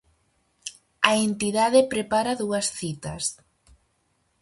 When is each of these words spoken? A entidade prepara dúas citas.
A 1.09 1.11
entidade 1.27 1.79
prepara 1.93 2.37
dúas 2.43 2.65
citas. 2.79 3.23